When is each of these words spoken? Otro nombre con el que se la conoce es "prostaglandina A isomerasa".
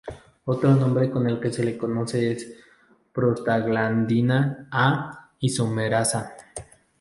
Otro 0.45 0.73
nombre 0.73 1.11
con 1.11 1.27
el 1.29 1.39
que 1.39 1.51
se 1.53 1.63
la 1.63 1.77
conoce 1.77 2.31
es 2.31 2.51
"prostaglandina 3.13 4.67
A 4.71 5.35
isomerasa". 5.41 6.35